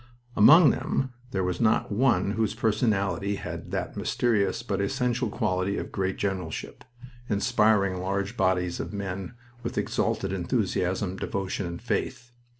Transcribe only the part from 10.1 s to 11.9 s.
enthusiasm, devotion, and